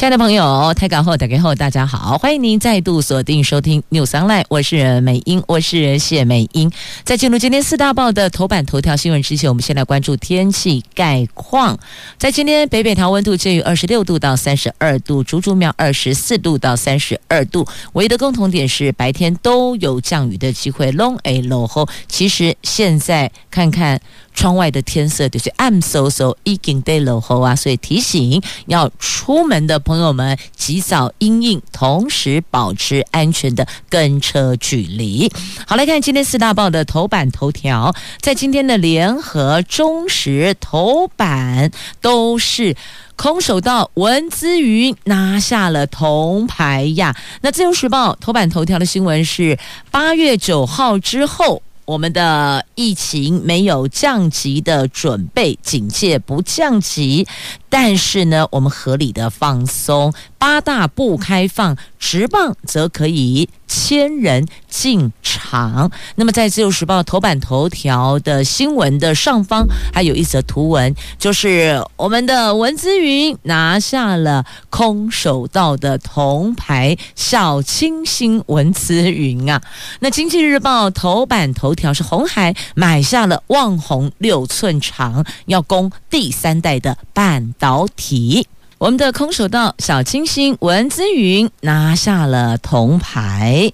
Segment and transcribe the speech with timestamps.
[0.00, 6.72] 亲爱的朋友，台港后打开后，大家好，欢迎您再度锁定收听 News Online，我是美英，我是谢美英。
[7.04, 11.78] 在进入今天四大报的头版头条新闻之前，我们先来关注天气概况。
[12.16, 17.68] 在今天北北桃温度介于二十六度到三十二度，竹竹苗二十四度到三十二度。
[17.92, 20.90] 唯一的共同点是白天都有降雨的机会。
[20.92, 24.00] Long A 落后，其实现在看看。
[24.34, 35.30] 窗外的天色就是暗飕飕，已经在落雨啊，所以提醒要出门的朋友们及早因应，同时保持安全的跟车距离。
[35.66, 42.74] 好，来看今天四大报的头版头条，在今天的联合、中时头版都是
[43.16, 47.14] 空手道文姿云拿下了铜牌呀。
[47.42, 49.58] 那自由时报头版头条的新闻是
[49.90, 51.62] 八月九号之后。
[51.90, 57.26] 我们的疫情没有降级的准备，警戒不降级，
[57.70, 60.12] 但是呢，我们合理的放松。
[60.36, 65.92] 八大不开放，职棒则可以千人进场。
[66.14, 79.60] 那么，在《自由时报》头版头条的新闻的上方，还有一则图文，就是我们的文姿云拿下了空手道的铜牌，小清新文姿云啊。
[79.98, 88.48] 那《经济日报》头版头条是红海买下了旺红六寸长，要攻第三代的半导体。
[88.78, 93.70] 我们的空手道小清新文姿云拿下了铜牌，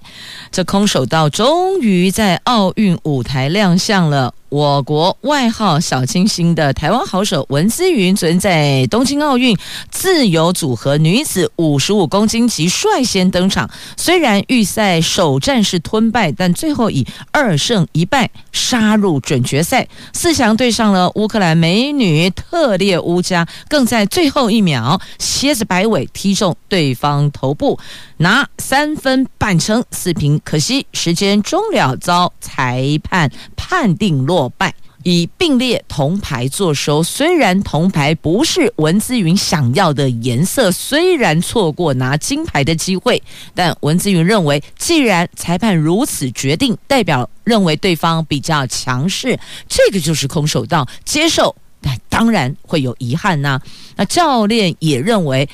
[0.51, 4.33] 这空手道终于在奥运舞台亮相了。
[4.49, 9.57] 我国外号“小清新”的台湾好手文姿云，昨天在东京奥运
[9.91, 13.69] 自由组合女子五十五公斤级率先登场。
[13.97, 27.77] 虽然预赛首战是吞败，但最后以二胜一败杀入准决赛，四强对上了乌克兰美女特列乌加，更在最后一秒蝎子摆尾踢中对方头部，
[28.15, 30.39] 拿三分扳成四平。
[30.45, 34.36] 可惜时间终了，遭裁判判定落。
[34.37, 34.71] 落败，
[35.01, 37.01] 以并列铜牌作收。
[37.01, 43.23] 虽然铜牌不是文姿云想要的颜色，虽然错过拿金牌的机会，
[43.55, 53.59] 但文姿云认为，既然裁判如此决定，代表认为对方比较强势，这个就是空手道，接受，但当然会有遗憾呐、
[53.95, 55.49] 那教练也认为。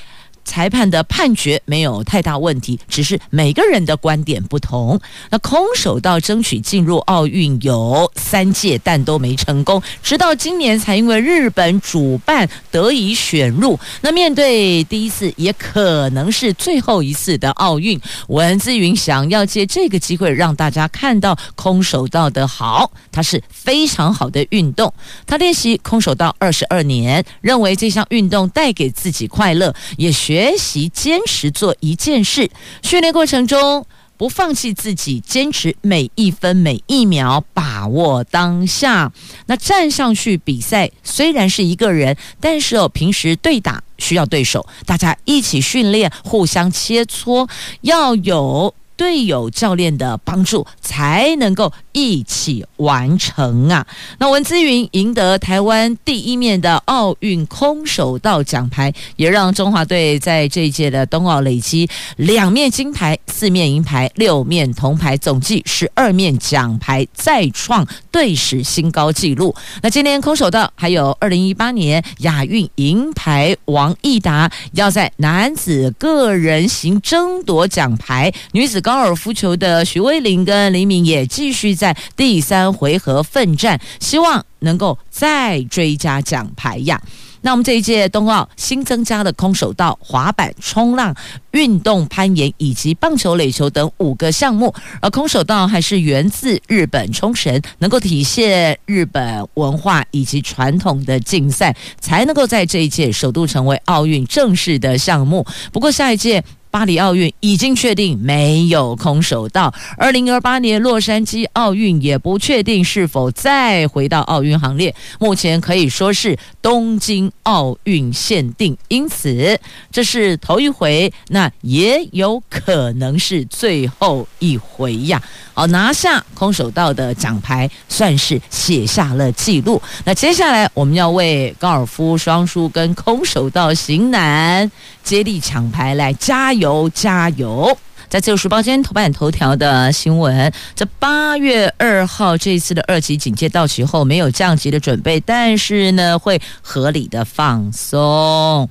[0.45, 4.99] 裁判的判决没有太大问题，只是每个人的观点不同。
[5.29, 13.79] 那空手道争取进入奥运有三届，但都没成功，直到今年才因为日本主办得以选入。
[14.01, 24.93] 那面对第一次，也可能是最后一次的奥运，文姿云想要借这个机会让大家看到空手道的好，它是非常好的运动。
[25.25, 30.32] 他练习空手道二十二年，认为这项运动带给自己快乐，也学。
[30.33, 32.49] 学习坚持做一件事，
[32.81, 33.85] 训练过程中
[34.17, 39.11] 不放弃自己，坚持每一分每一秒，把握当下。
[39.45, 47.47] 那站上去比赛，虽然是一个人，但是哦，平时对打需要对手，大家一起训练，互相切磋，
[47.81, 48.73] 要有。
[48.95, 53.85] 队友教练的帮助，才能够一起完成啊！
[54.19, 69.55] 那文姿云赢得台湾第一面的奥运空手道奖牌，也让中华队在这一届的冬奥累积两面金牌、四面银牌、六面铜牌，总计十二面奖牌，再创队史新高纪录。
[69.81, 78.82] 那今年空手道还有二零一八年亚运银牌王义达要在男子个人型争夺奖牌，女子。
[78.83, 87.01] 高尔夫球的徐威林跟林敏也继续在第三回合奋战，希望能够再追加奖牌呀。
[87.45, 91.13] 那我们这一届冬奥新增加的空手道、滑板、冲浪、
[91.51, 105.45] 运动攀岩以及棒球、垒球等五个项目，而空手道还是源自日本冲绳，能够体现日本文化以及传统的竞赛，才能够在这一届首度成为奥运正式的项目。
[105.71, 106.44] 不过下一届。
[106.73, 114.95] 巴黎奥运已经确定没有空手道，二零二八年洛杉矶奥运也不确定是否再回到奥运行列。
[115.19, 119.59] 目前可以说是东京奥运限定，因此
[119.91, 125.21] 这是头一回，那也有可能是最后一回呀。
[125.53, 129.81] 好，拿下空手道的奖牌，算是写下了记录。
[130.03, 134.71] 那接下来我们要为高尔夫双输跟空手道型男
[135.03, 137.77] 接力抢牌来加油加油！
[138.09, 148.69] 在自由时报今天头版头条的新闻，这八月二号这一次的二级警戒到期后，没有降级的准备，但是呢会合理的放松。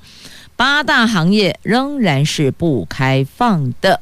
[0.55, 3.99] 八大行业仍然是不开放的。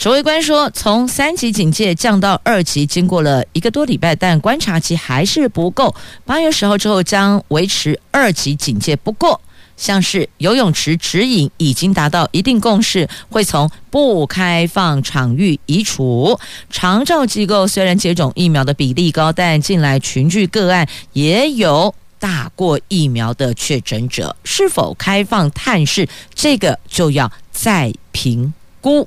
[0.00, 5.94] 指挥官说，从三级警戒降到二级，经过了一个多礼拜，但观察期还是不够。
[6.24, 8.96] 八月十号之后将维持二级警戒。
[8.96, 9.38] 不过，
[9.76, 16.40] 像是游泳池指引已经达到一定共识，会从不开放场域移除。
[16.70, 29.06] 长照机构虽然接种疫苗的比例高，但近来群聚个案也有打过疫苗的确诊者，是否开放探视，这个就要再评估。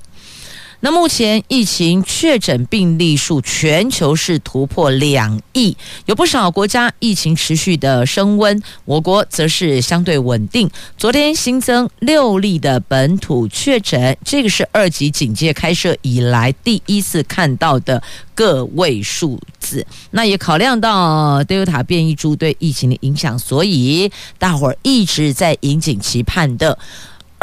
[0.84, 5.78] 那目前疫情确诊病例数全球是突破两亿，
[6.08, 10.70] 有不少国家疫情持续的升温，我国则是相对稳定。
[10.98, 18.04] 昨天新增六例的本土确诊，这个是二级警戒开设以来第一次看到的
[18.36, 19.88] 个位数字。
[20.12, 26.78] 那也考量到 Delta 变异株对疫情的影响，所以大伙儿一直在引颈期盼的。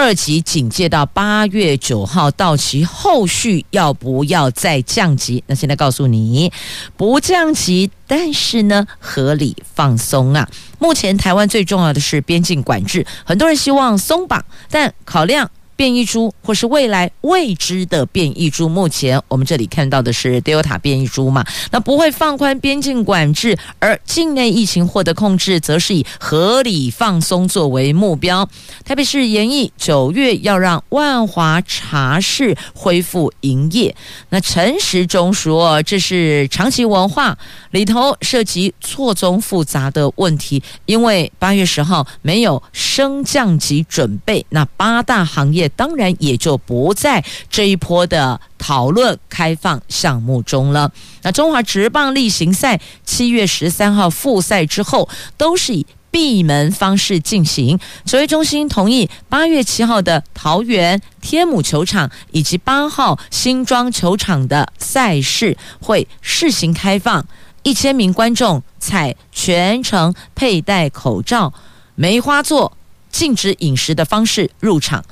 [0.00, 5.44] 二级警戒到八月九号到期，后续要不要再降级？
[5.46, 6.50] 那现在告诉你，
[6.96, 10.48] 不降级，但是呢，合理放松啊。
[10.78, 15.50] 目前台湾最重要的是边境管制，很多人希望松绑，但考量。
[15.80, 28.46] 变异株或是未来未知的变异株，目前我们这里看到的是 Delta 变异株嘛，那不会放宽边境管制，而境内疫情获得控制，则是以合理放松作为目标。
[28.84, 33.96] 台北市研议九月要让万华茶室恢复营业，
[34.28, 37.38] 那陈时中说这是长期文化
[37.70, 45.69] 里头涉及错综复杂的问题，因为八月十号没有升降级准备，那八大行业。
[45.76, 50.90] 当然也就不在这一波的讨论开放项目中了。
[51.22, 57.78] 那中华职棒例行赛七月十三号复赛之后，都是以闭门方式进行。
[58.04, 67.24] 指挥中心同意八月七号的桃园天母球场以及八号新庄球场的赛事会试行开放，
[67.62, 71.52] 一千名观众采全程佩戴口罩、
[71.94, 72.76] 梅花座、
[73.10, 75.04] 禁止饮食的方式入场。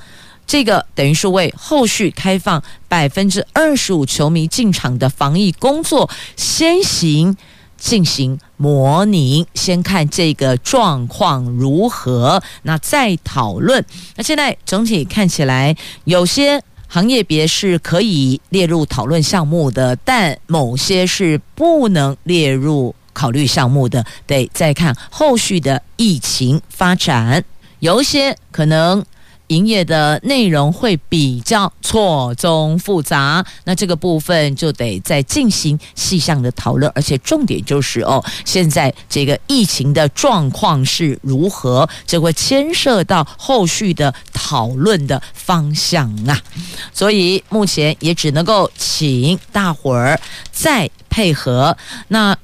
[0.49, 7.37] 这个等于是为后续开放百分之二十五球迷进场的防疫工作先行
[7.77, 13.85] 进行模拟，先看这个状况如何，那再讨论。
[14.15, 27.43] 那现在整体看起来，有些行业别是可以列入讨论项目的，但某些是不能列入考虑项目的，得再看后续的疫情发展。
[27.77, 29.05] 有一些可能。
[29.49, 46.39] 营业的内容会比较错综复杂，那这个部分就得再进行细项的讨论，而且重点就是哦，现在这个疫情的状况是如何，这会牵涉到后续的讨论的方向啊。
[46.93, 50.19] 所以目前也只能够请大伙儿
[50.51, 51.75] 再配合。
[52.09, 52.37] 那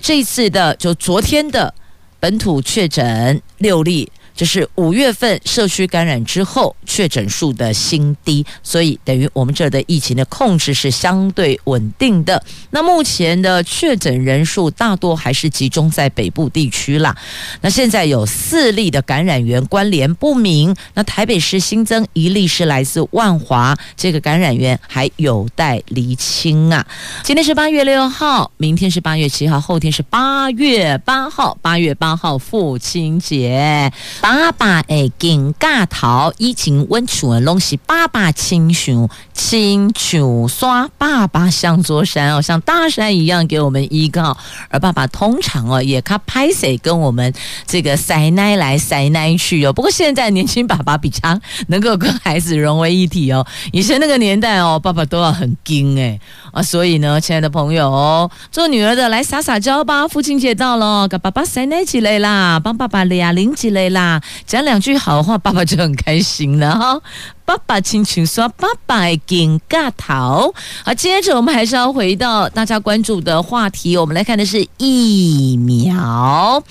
[0.00, 1.74] 这次的就昨天的
[2.20, 4.10] 本土确诊六例。
[4.36, 12.42] 这是五月份社区感染之后确诊数的新低，所以等于我们这儿的疫情的控制是相对稳定的。
[12.70, 17.16] 那目前的确诊人数大多还是集中在北部地区啦。
[17.60, 26.84] 那现在有四例的感染源关联不明，那台北市新增一例是来自万华，这个感染源还有待厘清啊。
[27.22, 33.92] 今天是八月六号，明天是八月七号，后天是八月八号，八月八号父亲节。
[34.24, 44.34] 爸爸诶，金嘎桃，以前温厝的拢是爸爸亲像亲像山，爸爸像座山哦，像大山一样给我们依靠。
[44.70, 47.30] 而爸爸通常哦，也靠拍谁跟我们
[47.66, 49.74] 这个塞奶来塞奶去哦。
[49.74, 53.46] 不过现在年轻爸爸比较能够跟孩子融为一体哦。
[53.72, 56.18] 以前那个年代哦，爸爸都要很惊诶
[56.50, 64.13] 啊，所以呢，亲爱的朋友，做女儿的来撒撒娇吧，父亲节到了，给爸爸塞奶起来啦，帮爸爸俩拎起来啦。
[64.46, 67.00] 讲两句好话，爸爸就很开心了哈。
[67.44, 70.52] 爸爸轻轻说：“爸爸金嘎桃。”
[70.84, 76.62] 好，接着我们还是要回到大家关注的话题，我们来看的是疫苗。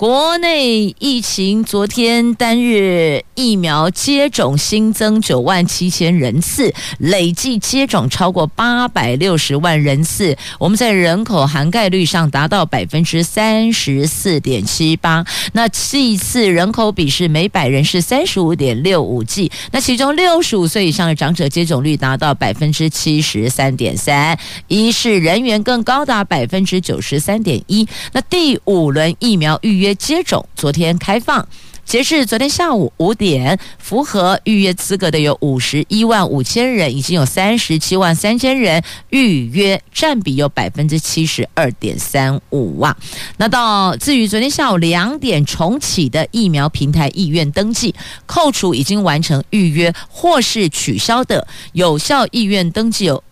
[0.00, 10.38] 国内疫情昨天单日疫苗接种新增九万七千人次，累计接种超过八百六十万人次。
[10.58, 15.22] 我们在人口涵盖率上达到百分之三十四点七八。
[15.52, 19.52] 那其次人口比是每百人是三十五点六五剂。
[19.70, 27.86] 那其中六十五岁以上的长者接种率达到百分之七十三点三，一是人员更高达百分之九十三点一。
[28.14, 29.89] 那第五轮疫苗预约。
[29.94, 31.46] 接种昨天开放，
[31.84, 42.96] 截至昨天下午五点，符合预约资格的有五十一万五千人，已经有三十七万三千人预约，占比有百分之七十二点三五啊。
[43.38, 47.94] 那到至于昨天下午两点重启的疫苗平台意愿登记，
[48.26, 53.22] 扣除已经完成预约或是取消的有效意愿登记有。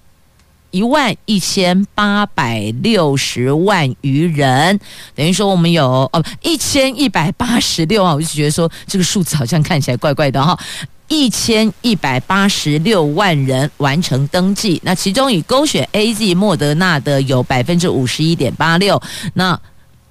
[0.70, 4.78] 一万一千八百六十万余人，
[5.14, 10.58] 等于说我们有哦一千一百八十六万，我就觉得说这个数字好像看起来怪怪的哈，
[11.08, 19.00] 一千一百八十六万人完成登记，那其中以勾选 AZ 莫德纳的有百分之五十一点八六，
[19.34, 19.58] 那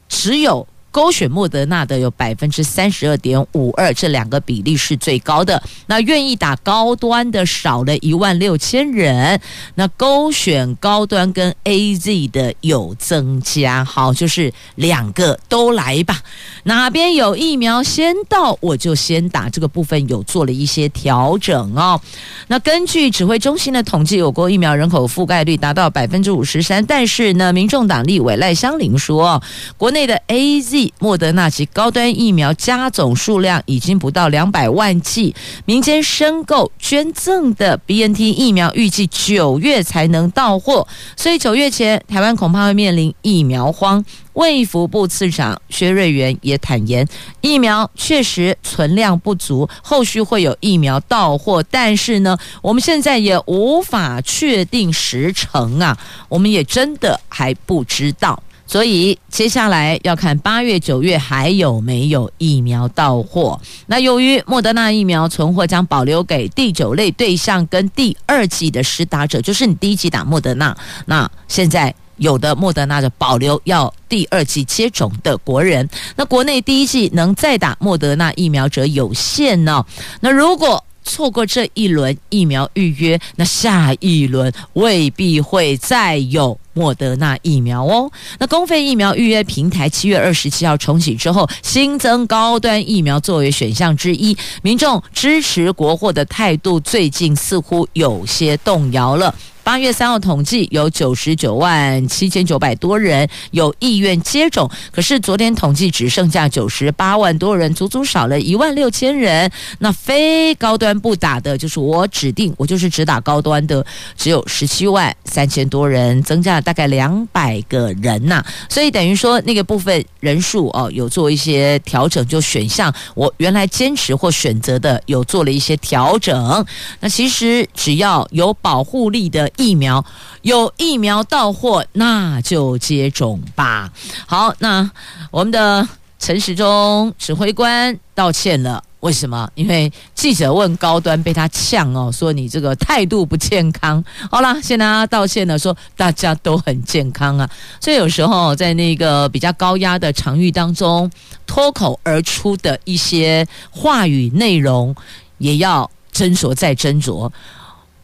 [0.09, 0.67] 只有。
[0.97, 5.61] 勾选莫德纳的有百分之三十二点五二，这两个比例是最高的。
[5.85, 9.39] 那愿意打高端的少了一万六千人，
[9.75, 13.85] 那勾选高端跟 AZ 的有增加。
[13.85, 16.19] 好，就是两个都来吧。
[16.63, 19.47] 哪边有疫苗先到，我就先打。
[19.49, 22.01] 这个部分有做了一些调整哦。
[22.47, 29.39] 那根据指挥中心的统计，我国疫苗人口覆盖率达到百分之五十三，但是呢，民众党立委赖香伶说，
[29.77, 44.03] 国内的 A Z 莫德纳及高端疫苗加总数量已经不到两百万剂，民间申购捐赠的 BNT 疫苗预计九月才能到货，所以九月前台湾恐怕会面临疫苗荒。
[44.33, 47.07] 卫福部次长薛瑞元也坦言，
[47.41, 55.97] 疫苗确实存量不足，后续会有疫苗到货，但是呢，我们现在也无法确定时程啊，
[56.29, 58.39] 我们也真的还不知道。
[58.67, 63.59] 所以接下来要看八月、九月还有没有疫苗到货。
[63.87, 75.87] 那由于莫德纳疫苗存货将保留给第九类对象跟第二季的施打者，就是你第一季打莫德纳，那现在有的莫德纳的保留要第二季接种的国人。
[76.15, 79.85] 那国内第一季能再打莫德纳疫苗者有限呢？
[80.19, 86.59] 那如果错过这一轮疫苗预约，那下一轮未必会再有。
[86.77, 99.33] 莫德纳疫苗哦，那公费疫苗预约平台七月二十七号重启之后，新增高端疫苗作为选项之一，民众支持国货的态度最近似乎有些动摇了。
[99.63, 109.51] 八月三号统计有九十九万七千九百多人有意愿接种，可是昨天统计只剩下九十八万多人，足足少了一万六千人。
[109.79, 118.43] 那非高端不打的，就是我指定我就是只打高端的，只有十七万三千多人，增加大概两百个人呐。
[118.67, 126.65] 所以等于说那个部分人数哦有做一些调整，就选项我原来坚持或选择的有做了一些调整。
[126.99, 129.49] 那其实只要有保护力的。
[129.55, 130.03] 疫苗
[130.41, 133.91] 有疫苗到货，那就接种吧。
[134.25, 134.91] 好，那
[135.31, 135.87] 我们的
[136.19, 138.83] 陈时中指挥官道歉了。
[139.01, 139.47] 为什么？
[139.53, 144.03] 因为记者问高端被他呛哦，说你这个态度不健康。
[144.31, 147.47] 好了，现在他道歉了，说大家都很健康啊。
[147.79, 151.09] 所以有时候在那个比较高压的场域当中，
[151.45, 154.95] 脱口而出的一些话语内容，
[155.37, 157.31] 也要斟酌再斟酌。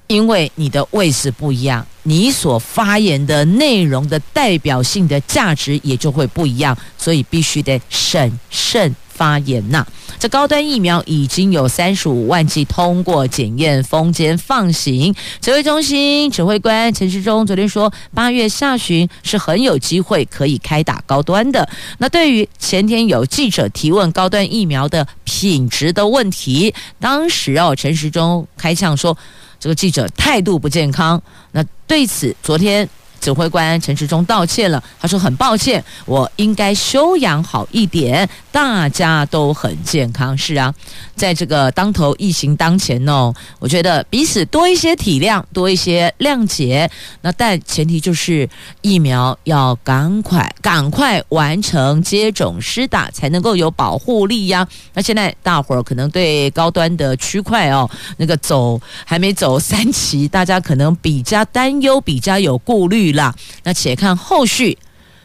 [0.08, 9.86] 因为你的位置不一样，你所发言的内容的代表性的价值也就会不一样，所以必须得审慎发言呐。
[10.20, 15.14] 这高端疫苗已经有三十五万剂通过检验，封间放行。
[15.42, 21.68] 指挥中心指挥官陈时中昨天说，八月下旬是很有机会可以开打高端的。
[22.00, 29.18] 那对于前天有记者提问高端疫苗的品质的问题，当时哦，陈时中开呛说。
[29.60, 32.90] 这个记者态度不健康，那对此，昨天
[33.24, 34.84] 指挥官陈时中道歉了。
[35.00, 38.30] 他说很抱歉，我应该修养好一点。
[38.52, 40.72] 大家都很健康，是啊，
[41.16, 46.88] 在这个当头疫情当前哦，我觉得彼此多一些体谅，多一些谅解。
[47.22, 48.48] 那但前提就是
[48.82, 54.68] 疫苗要赶快赶快完成接种施打，才能够有保护力呀。
[54.94, 63.34] 那现在大伙儿可能对高端的区块哦，那个走还没走三期，大家可能比较担忧，比较有顾虑啦。
[63.64, 64.78] 那且看后续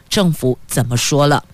[0.08, 1.44] 政府怎么说了。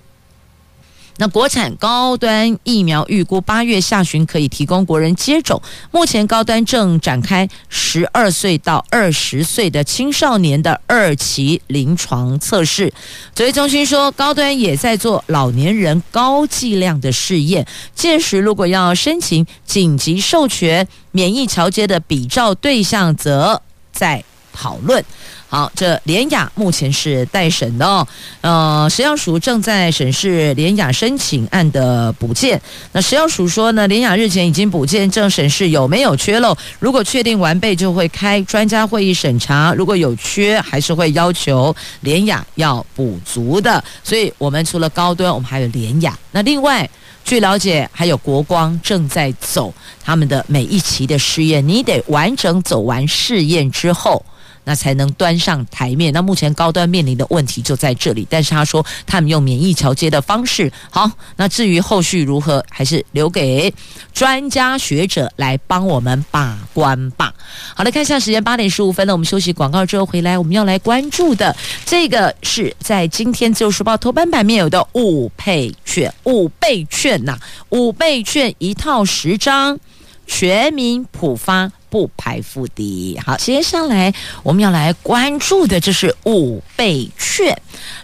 [1.17, 5.62] 那国产高端疫苗预估八月下旬可以提供国人接种。
[5.93, 12.93] 目前高端正展开十二岁到二十岁的青少年的二期临床测试。
[13.33, 17.64] 指挥中心说，高端也在做老年人高剂量的试验。
[17.95, 23.62] 届时如果要申请紧急授权免疫桥接的比照对象，则
[23.93, 25.05] 在讨论。
[25.54, 28.04] 好，这联雅目前是待审的哦。
[28.40, 32.61] 呃，食药署正在审视联雅申请案的补件。
[32.90, 36.56] 那食药署说呢，联雅日前已经补件，正审视有没有缺漏。
[36.80, 39.73] 如果确定完备，就会开专家会议审查。
[39.73, 43.84] 如果有缺，还是会要求联雅要补足的。
[44.02, 46.18] 所以，我们除了高端，我们还有联雅。
[46.32, 46.90] 那另外，
[47.25, 51.64] 据了解，还有国光正在走他们的每一期的试验。
[51.68, 54.20] 你得完整走完试验之后。
[54.64, 56.12] 那才能端上台面。
[56.12, 60.73] 那目前高端面临的问题就在这里，但是他说他们用免疫桥接的方式。
[60.90, 63.73] 好，那至于后续如何，还是留给
[64.12, 67.33] 专家学者来帮我们把关吧。
[67.75, 71.54] 好了，看一下时间八点十五分了，我们休息广告之后回来，我们要来关注的
[71.85, 79.78] 这个是在今天《自由时报》头版版面有的五倍券，五倍券呐、五倍券一套十张，
[80.26, 81.71] 全民普发。
[81.95, 83.16] 不排富的。
[83.25, 84.12] 好，接下来
[84.43, 87.57] 我们要来关注的就是五倍券，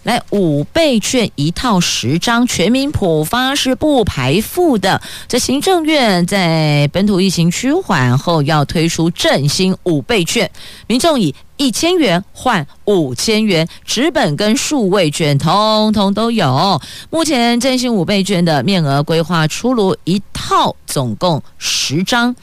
[0.05, 5.03] 来五倍券一套十张，全民普发是不排富的。
[5.27, 10.49] 这行政院在本土疫情趋缓后，要推出振兴五倍券，
[10.87, 16.81] 民众以一千元换五千元，纸本跟数位券通通都有。
[17.11, 22.35] 目前振兴五倍券的面额规划出炉，一套总共十张。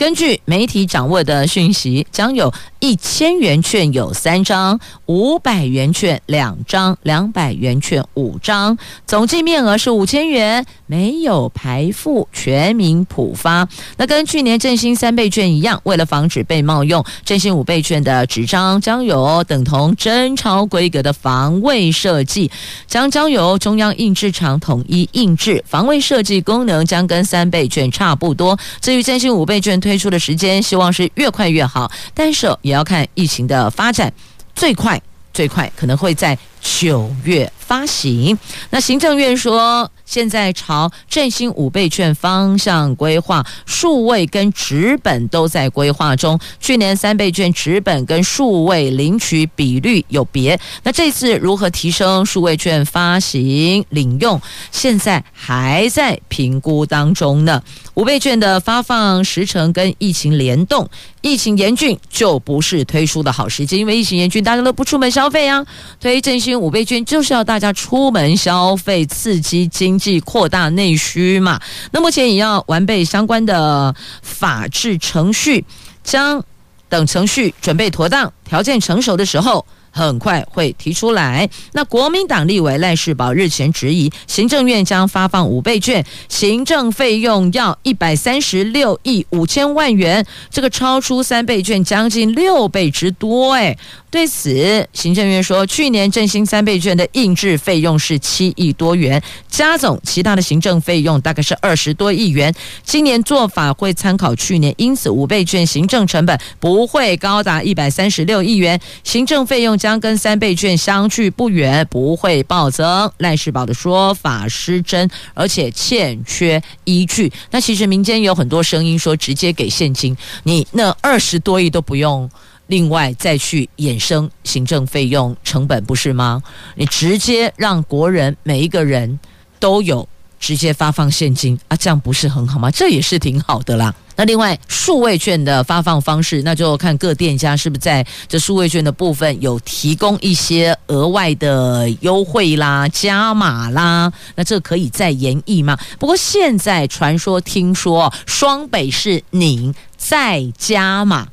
[0.00, 13.68] 根据媒体掌握的讯息，将有一千元券有三张，五百元券两张，两百元券五张，总计面额是五千元，没有排富，全民普发。
[13.98, 22.50] 那跟去年振兴三倍券一样，为了防止被冒用，振兴五倍券的纸张将有等同真钞规格的防伪设计，
[22.86, 28.58] 将交由中央印制厂统一印制，防伪设计功能将跟三倍券差不多。
[28.80, 34.12] 至于振兴五倍券推推出的时间，希望是越快越好，但是也要看疫情的发展，
[34.54, 35.02] 最快
[35.34, 38.38] 最快可能会在九月发行。
[38.70, 46.38] 那行政院说，现在朝振兴五倍券方向规划，数位跟纸本都在规划中。
[46.60, 57.60] 去年三倍券纸本跟数位领取比率有别，那这次如何提升数位券发行领用，现在还在评估当中呢。
[58.00, 60.88] 五倍券的发放时程跟疫情联动，
[61.20, 65.66] 疫情严峻就不是推出的好时机，因为疫情严峻，大家都不出门消费啊。
[66.00, 70.00] 推振兴五倍券就是要大家出门消费，刺激经。
[70.00, 71.60] 济扩大内需嘛，
[71.92, 75.62] 那目前也要完备相关的法制程序，
[76.02, 76.42] 将
[76.88, 81.48] 等程序准备妥当、条件成熟的时候，很快会提出来。
[81.72, 93.78] 那国民党立委赖士葆日前质疑，行政院将发放五倍券，行政费用要一百三十六亿五千万元，这个超出三倍券将近六倍之多，哎。
[94.10, 102.52] 对此，行政院说，去年振兴三倍券的印制费用是七亿多元，加总其他的行政费用大概是二十多亿元。
[102.82, 113.10] 今年做法会参考去年，因此五倍券行政成本不会高达一百三十六亿元，行政费用将跟三倍券相距不远，不会暴增。
[113.18, 117.32] 赖世宝的说法失真，而且欠缺依据。
[117.50, 122.30] 那其实民间有很多声音说，直接给现金，你那二十多亿都不用。
[122.66, 126.40] 另外再去衍生行政费用成本，不是吗？
[126.76, 129.18] 你直接让国人每一个人
[129.58, 132.70] 都有直接发放现金啊，这样不是很好吗？
[132.70, 133.92] 这也是挺好的啦。
[134.20, 144.12] 那另外数位券的发放方式，那就看各店家是不是在这数位券的部分有提供一些额外的优惠啦、加码啦。
[144.34, 145.78] 那这可以再延议吗？
[145.98, 151.26] 不过现在传说听说双北市宁再加码。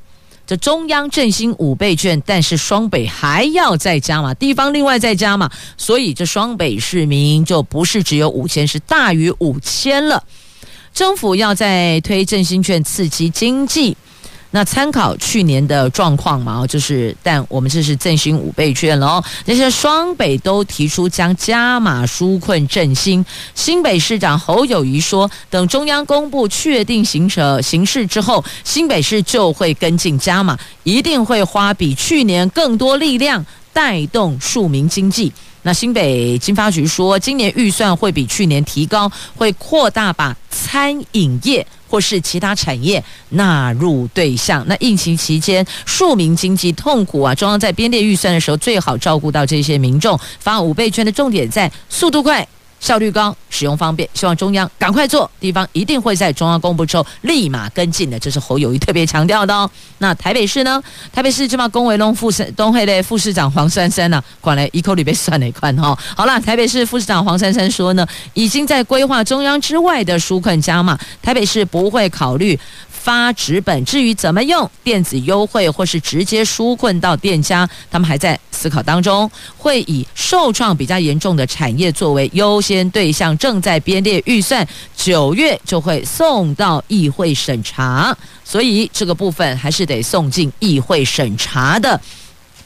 [0.45, 10.23] 这中央振兴五倍券，但是双北还要再加码，地方另外再加码，所以这双北市民就不是只有五千，是大于五千了。
[10.97, 13.95] 政府要在推振兴券刺激经济。
[14.49, 19.23] 那参考去年的状况嘛，就是，但我们这是振兴五倍券喽。
[19.45, 23.23] 那些双北都提出将加码纾困振兴。
[23.53, 35.31] 新北市长侯友谊说，等中央公布确定形成形势之后，新北市就会跟进加码，一定会花比去年更多力量带动庶民经济。
[35.67, 44.63] 那新北经发局说，今年预算会比去年提高，会扩大把餐饮业或是其他产业纳入对象。
[44.65, 50.17] 那疫情期间，庶民经济痛苦啊，中央在编列预算的时候，最好照顾到这些民众。
[50.39, 52.47] 发五倍券的重点在速度快。
[52.79, 59.69] 效率高，使用方便，希望中央赶快做，地方一定会在中央公布之后立马跟进的，这是侯友谊特别强调的哦。
[59.97, 60.81] 那台北市呢？
[61.11, 65.97] 台北市这么龚维龙副市东黑的副市长黄珊珊呢，管来一口里被算了一块哈。
[66.15, 72.57] 好了，台北市副市长黄珊珊说呢，已经在规划中央之外的纾困加码，台北市不会考虑。
[73.07, 79.31] 发纸本，至于怎么用电子优惠或是直接纾困到店家，他们还在思考当中。
[79.57, 84.67] 会以受创比较严重的产业作为优先对象，正在编列预算，
[84.97, 88.13] 九月就会送到议会审查。
[88.43, 91.97] 所以这个部分还是得送进议会审查的，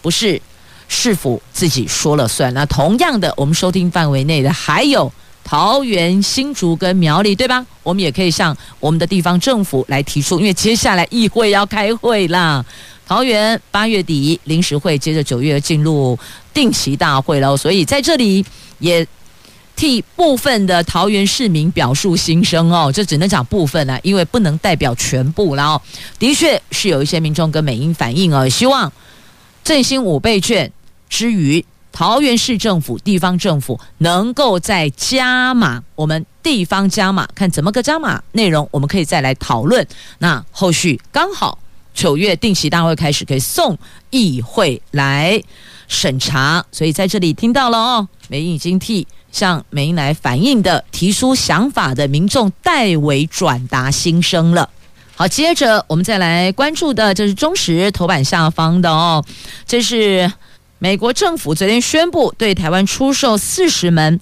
[0.01, 0.41] 不是
[0.87, 2.51] 市府自己说了算。
[2.55, 5.13] 那同样的，我们收听范围内的还有。
[5.43, 7.65] 桃园、新竹跟苗栗，对吧？
[7.83, 12.63] 我们也可以向我们的地方政府来提出，因为接下来议会要开会啦。
[13.05, 16.17] 桃园八月底临时会，接着九月进入
[16.53, 18.45] 定期大会了，所以在这里
[18.79, 19.05] 也
[19.75, 22.89] 替部分的桃园市民表述心声哦。
[22.89, 25.81] 这只能讲部分了，因为不能代表全部了哦。
[26.17, 28.89] 的确是有一些民众跟美英反映哦，希望
[29.65, 30.71] 振兴五倍券
[31.09, 31.65] 之余。
[31.91, 39.85] 桃园市政府、地方政府能够再加码，我们地方加码，看怎么个加码内容，我们可以再来讨论。
[40.19, 41.59] 那后续刚好
[41.93, 43.77] 九月定期大会开始，可以送
[44.09, 45.41] 议会来
[45.89, 46.65] 审查。
[46.71, 54.69] 所以在这里听到了哦，美英已经替向美英来反映的、提出想法的民众代为转达心声了。
[55.17, 59.23] 好，接着我们再来关注的，这是中时头版下方的哦，
[59.67, 60.31] 这是。
[60.83, 64.19] 美国政府昨天宣布，对台湾出售四十门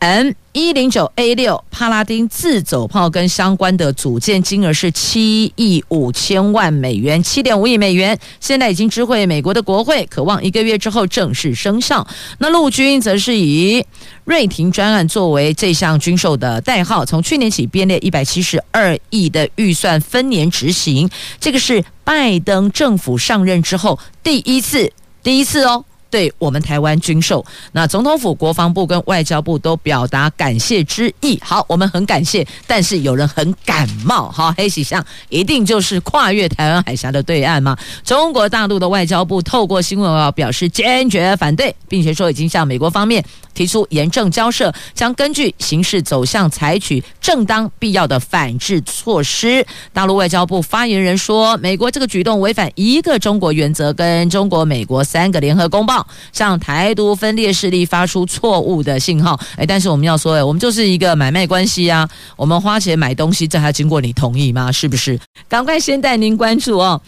[0.00, 8.18] M 一零九 A 六帕拉丁自走炮跟相关的组件，金额是七亿五千万美元，七点五亿美元。
[8.40, 12.04] 现在已经知会美国的国会，渴望一个月之后正式生效。
[12.38, 13.86] 那陆军则是以
[14.24, 21.08] 瑞廷专案作为这项军售的代号，从去年起编列一百七十二亿的预算，分年执行。
[21.38, 24.92] 这个是拜登政府上任之后第一次。
[25.26, 31.36] 第一次哦，对我们台湾军售，那总统府、国防部跟外交部都表达感谢之意。
[31.42, 34.30] 好，我们很感谢，但是有人很感冒。
[34.30, 37.76] 好，黑喜象一定就是跨越台湾海峡的对岸吗？
[38.04, 43.24] 中国大陆的外交部透过新闻稿表示坚决反对，并且说已经向美国方面。
[43.56, 49.66] 提出严正交涉，将根据形势走向采取正当必要的反制措施。
[49.92, 59.40] 大陆外交部发言人说，美国这个举动违反一个中国原则跟中国、美国三个联合公报，向台独分裂势力发出错误的信号。
[59.56, 64.70] 哎，但是我们要说，哎，我们就是一个买卖关系啊，我们花钱买东西，这还经过你同意吗？
[64.70, 65.18] 是不是？
[65.48, 67.00] 赶快先带您关注哦。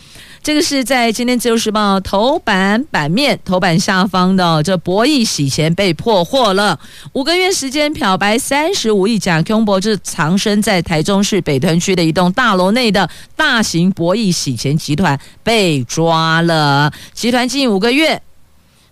[0.48, 6.80] 这个是在今天《自由时报》头版版面头版下方的，这博弈洗钱被破获了，
[7.12, 18.22] 五个月时间漂白三十五亿假空博，这藏身在台中市北屯区的一栋大楼内的大型博弈洗钱集团被抓了，集团近五个月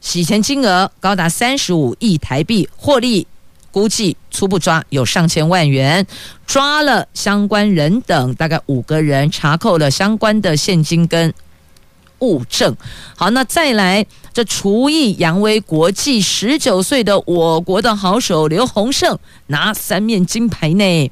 [0.02, 3.26] 洗钱金额高达三十五亿台币，获利
[3.70, 6.06] 估计初步抓有上千万元，
[6.46, 11.32] 抓了相关人等大概五个人，查扣了相关的现金跟。
[12.20, 12.76] 物证，
[13.16, 21.10] 好，那再来，这厨艺扬威国际，十九岁的我国的好手刘洪胜拿三面金牌呢，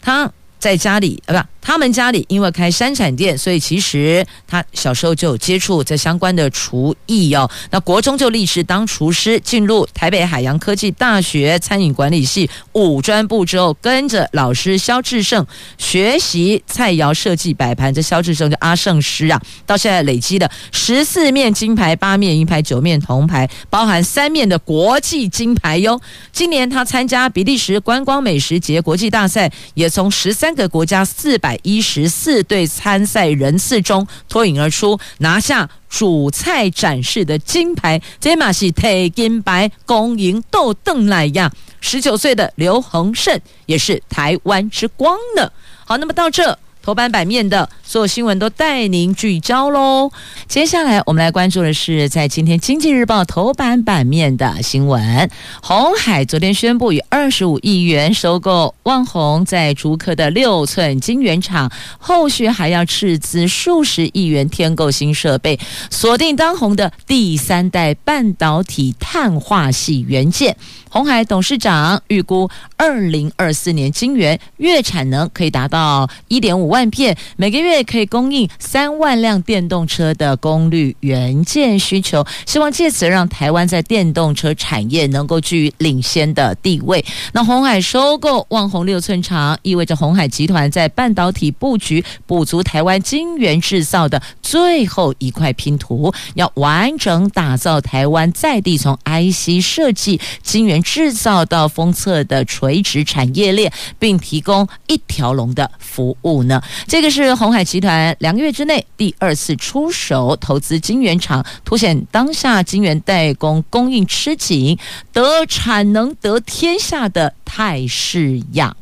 [0.00, 1.46] 他在家里啊不。
[1.66, 7.50] 他们家里因为开山产店，所以其实他小时候就有接触这相关的厨艺哦。
[7.72, 15.44] 那国中就立志当厨师，进入台北海洋科技大学餐饮管理系五专部之后，跟着老师肖志胜
[15.76, 17.92] 学习菜肴设计摆盘。
[17.92, 26.00] 这肖志胜就阿胜师啊，到现在累积的十四面金牌、八面银牌、九面铜牌，包含三面的国际金牌哟。
[26.30, 31.55] 今年他参加比利时观光美食节国际大赛，也从十三个国家四百。
[31.62, 38.00] 一十四对参赛人次中脱颖而出，拿下主菜展示的金牌。
[38.20, 41.50] 这马是特金牌，恭迎豆邓来呀！
[41.80, 45.50] 十九岁的刘恒胜也是台湾之光呢。
[45.84, 46.58] 好，那么到这。
[46.86, 50.12] 头版版面的所有新闻都带您聚焦喽。
[50.46, 55.28] 接下来我们来关注的是在今天《经济日报》头版版面的新闻：
[55.60, 65.58] 鸿海昨天宣布以二十五亿元收购旺宏在竹科的六寸晶圆厂，后续还要斥资数十亿元添购新设备，
[65.90, 70.56] 锁定当红的第三代半导体碳化矽元件。
[70.88, 87.02] 鸿海董事长预估，二零二四年晶圆月产能可以达到一点五万万片，每个月可以供应三万辆电动车的功率元件需求，希望借此让台湾在电动车产业能够居于领先的地位。
[87.32, 100.76] 那鸿海收购旺宏六寸厂，意味着鸿海集团在半导体布局补足台湾晶圆制造的最后一块拼图，要完整打造台湾在地从 IC 设计晶圆。
[100.82, 106.62] 制造到封测的垂直产业链，并提供一条龙的服务呢？
[106.86, 114.78] 这个是红海集团两个月之内第二次出手投资晶圆厂，凸显当下晶圆代工供应吃紧、
[115.12, 118.74] 得产能得天下的态势呀。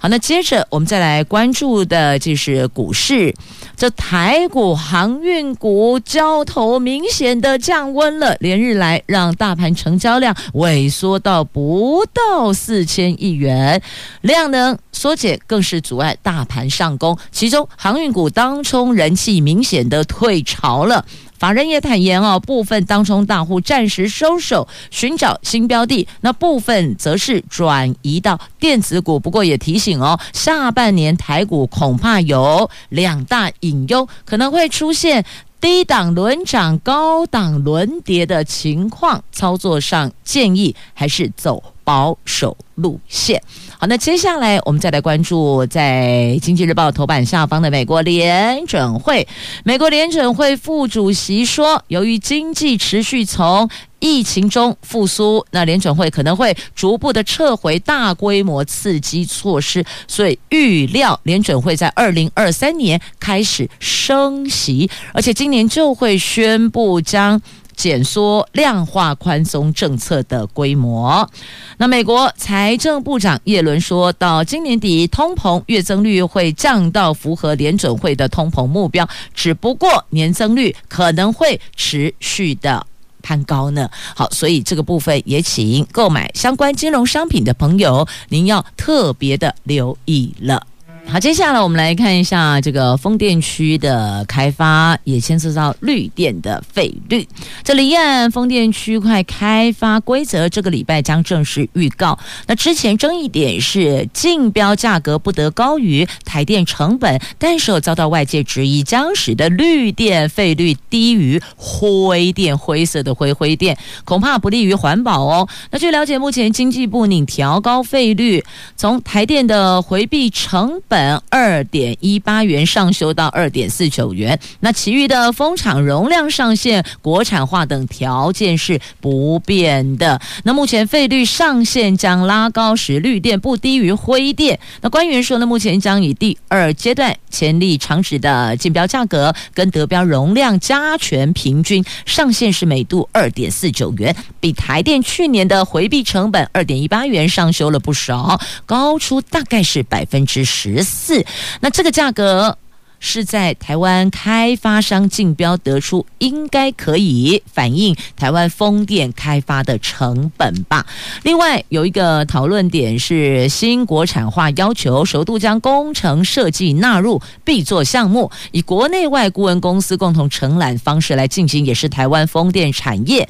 [0.00, 3.34] 好，那接着我们再来关注的就是股市。
[3.78, 13.80] 这台股航运股交投明显的降温了，连日来让大盘成交量萎缩到不到四千亿元，
[14.20, 17.16] 量能缩减更是阻碍大盘上攻。
[17.30, 21.04] 其中航运股当冲人气明显的退潮了。
[21.38, 29.20] 法人也坦言哦，部分当冲大户暂时收手，寻找新标的；那部分则是转移到电子股。
[29.20, 35.24] 不过也提醒哦，下半年台股恐怕有两大隐忧，可能会出现
[35.60, 39.22] 低档轮涨、高档轮跌的情况。
[39.30, 43.40] 操作上建议还是走保守路线。
[43.80, 49.24] 好，那接下来我们再来关注在《经济日报》头版下方的美国联准会。
[49.62, 67.40] 美国联准会副主席说，由于经济持续从疫情中复苏，那联准会可能会逐步的撤回大规模刺激措施，所以预料联准会在二零二三年开始升息，而且今年就会宣布将。
[67.78, 71.30] 减缩量化宽松政策的规模。
[71.76, 82.84] 那美国财政部长耶伦说，到今年底，通膨月增率会降到符合联准会的通膨目标，只不过年增率可能会持续的
[83.22, 83.88] 攀高呢。
[84.16, 90.66] 好，所以这个部分也请购买相关金融商品的朋友，您要特别的留意了。
[91.10, 97.26] 好，接下来我们来看一下这个风电区的开发，也牵涉到绿电的费率。
[97.64, 102.18] 这离岸风电区块开发规则这个礼拜将正式预告。
[102.46, 115.48] 那之前争议点是竞标价格不得高于台电成本，但是有遭到外界质疑，将使得绿电费率低于灰电，灰色的灰灰电，恐怕不利于环保哦。
[115.70, 118.44] 那据了解，目前经济部拟调高费率，
[118.76, 120.97] 从台电的回避成本。
[121.28, 130.20] 二点一八元上修到二点四九元，那其余的风场容量上限、国产化等条件是不变的。
[130.44, 134.58] 那目前费率上限将拉高时，绿电不低于灰电。
[134.80, 150.82] 那官员说呢，目前将以第二阶段潜力厂址的竞标价格跟得标容量加权平均上限是每度二点四九元，比台电去年的回避成本二点一八元上修了不少，高出大概是百分之十。
[150.88, 151.24] 四，
[151.60, 152.56] 那这个价格
[153.00, 160.84] 是在台湾开发商竞标得出，应该可以反映台湾风电开发的成本吧。
[161.22, 173.28] 另外有一个讨论点是，新国产化要求首度将工程设计纳入必做项目，以国内外顾问公司共同承揽方式来进行，也是台湾风电产业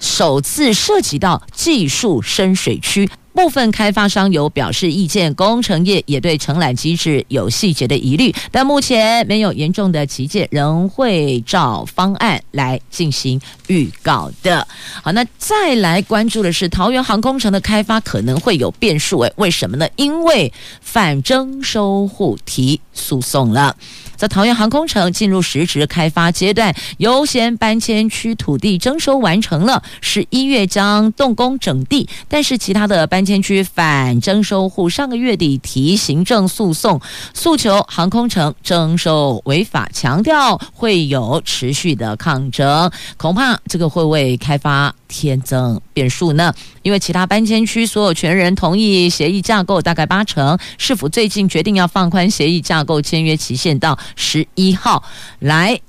[0.00, 3.08] 首次涉及到技术深水区。
[3.34, 14.66] 部分开发商有表示意见，工程业也对承揽机制有细节的疑虑，但目前没有严重的歧见，仍会照方案来进行预告的。
[15.02, 19.88] 好，那再来关注的是桃园航空城的开发可能会有变数，诶，为什么呢？
[19.96, 23.76] 因为反征收户提诉讼了。
[24.16, 37.00] 在桃园航空城进入实质开发阶段，优先搬迁区土地征收完成了，十一月将动工整地，但是其他的搬搬迁区反征收户上个月底提行政诉讼，
[37.32, 46.52] 诉求航空城征收违法，强调会有持续的抗争，恐怕这个会为开发添增变数呢。
[46.82, 55.02] 因为其他搬迁区所有权人同意协议架构大概八成，是否最近决定要放宽协议架构签约期限到十一号
[55.38, 55.80] 来？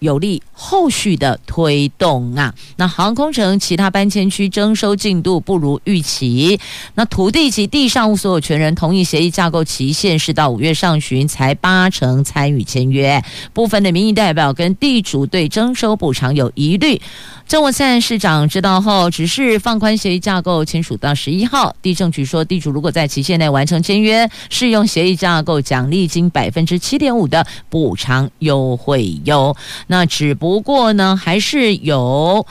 [0.00, 2.54] 有利后续的推动啊！
[2.76, 6.58] 那航空城其他搬迁区征收进度不如预期。
[6.94, 13.22] 那土地及地上物所有权人同意协议架构期限是到五月上旬才八成参与签约。
[13.52, 17.00] 部分的民意代表跟地主对征收补偿有疑虑。
[17.46, 21.74] 郑文灿市长知道后，只是放宽协议架构签署到十一号。
[21.80, 29.56] 地政局说，地主如果在期限内完成签约，适用协议架构奖励金百分之七点五的补偿优惠哟。
[29.88, 32.46] 那只不过呢，还是有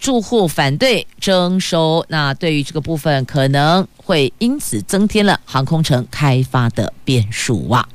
[0.00, 2.04] 住户反对征收。
[2.08, 7.88] 那对于这个部分，可能会因此增添了航空城开发的变数啊。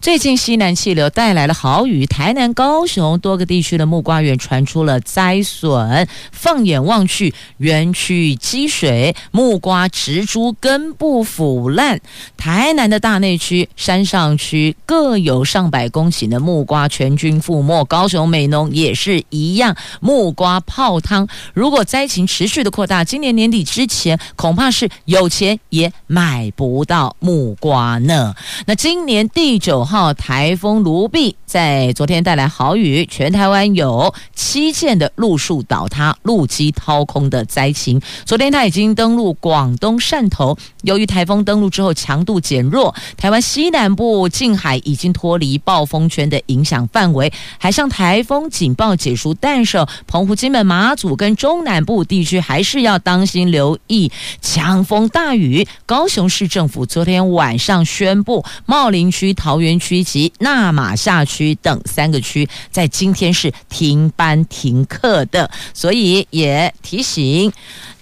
[0.00, 6.08] 最近西南气流带来了豪雨，台南、高雄多个地区的木瓜园传出了灾损。
[6.30, 12.00] 放眼望去，园区积水，木瓜植株根部腐烂。
[12.36, 17.84] 台南的大内区、山上区各有上百公顷的木瓜全军覆没。
[17.84, 21.28] 高雄美浓也是一样，木瓜泡汤。
[21.52, 28.34] 如果灾情持续的扩大，今年年底之前，恐怕是有钱也买不到木瓜呢。
[28.66, 38.02] 那今年第九号台风卢碧在昨天带来豪雨，全台湾有七件的路树倒塌、路基掏空的灾情。
[38.24, 55.64] 昨天它已经登陆广东汕头，由于台风登陆之后强度减弱，台湾西南部近海已经脱离暴风圈的影响范围，海上台风警报解除，但是澎湖、金门、马祖跟中南部地区还是要当心留意强风大雨。
[55.86, 67.52] 高雄市政府昨天晚上宣布，茂林区桃桃园区及纳马夏区等三个区在今天是停班停课的，所以也提醒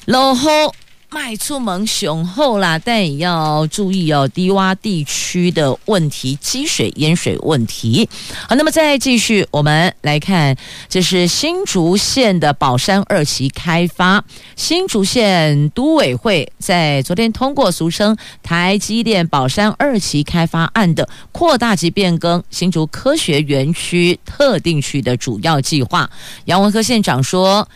[0.04, 0.72] 落后。
[1.12, 8.08] 迈出门雄厚啦，但也要注意哦，低洼地区的问题，积水淹水问题。
[8.48, 10.56] 好，那么再继续，我们来看，
[10.88, 14.24] 这是新竹县的宝山二期开发。
[14.54, 26.08] 新竹县都委会在昨天通过俗称台积电宝山二期开发案的扩大及变更新竹科学园区特定区的主要计划。
[26.44, 27.66] 杨文科县长说。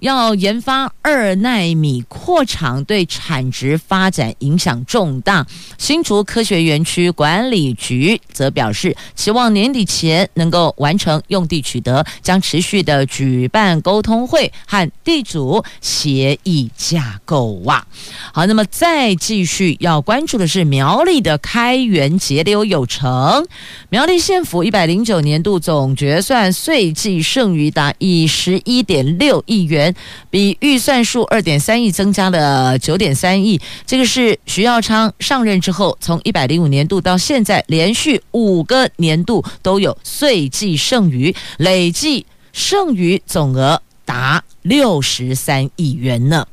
[0.00, 5.46] 要研发二纳米扩厂，对产值发展影响重大。
[5.78, 17.86] 新竹科学园区管理局则表示，希望年底前能够完成用地取得，将持续的举办沟通会和地主协议架构哇。
[18.32, 23.46] 好，那么再继续要关注的是苗栗的开源节流有成，
[23.90, 29.89] 苗栗县府一百零九年度总决算岁计剩余达一十一点六亿元。
[30.30, 46.46] 比预算数二点三亿增加了九点三亿，这个是徐耀昌上任之后，从一百零五年度到现在连续五个年度都有岁计剩余，累计剩余总额达六十三亿元呢。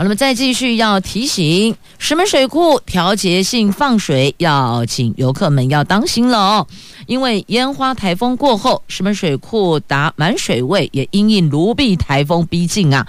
[0.00, 6.66] 好，那么再继续要提醒石门水库调节性放水，要请游客们要当心了哦。
[7.06, 13.06] 因为烟花台风过后，石门水库达满水位，也因应卢碧台风逼近啊。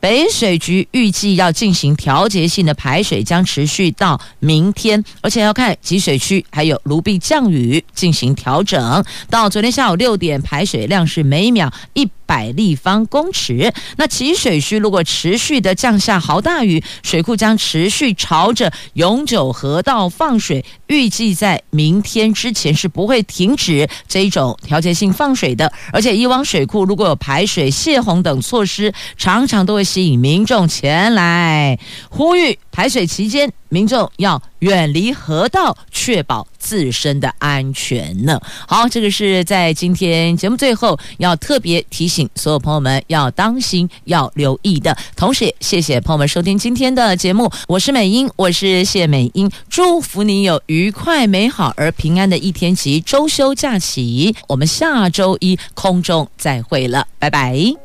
[0.00, 9.02] 北水局预计要进行调节性的排水，将持续到明天，而且要看集水区还有卢碧降雨进行调整。
[9.30, 13.72] 到昨天下午六点，排水量是每秒一百立方公尺。
[13.96, 25.72] 那集水区如果持续的降下豪大雨，水库将持续朝着永久河道放水，预计在明天之前是不会停止这一种调节性放水的。
[25.92, 29.84] 而且以往水库如果有排水泄洪等措施，常常都会。
[29.94, 38.40] 吸引民众前来，呼吁排水期间，民众要远离河道，确保自身的安全呢。
[38.66, 44.96] 好，这个是在今天节目最后要特别提醒所有朋友们要当心、要留意的。
[45.14, 54.34] 同时，也谢谢朋友们收听今天的节目，我是美英，我是谢美英，祝福你有愉快、美好而平安的一天及周休假期。
[54.48, 57.83] 我们下周一空中再会了，拜拜。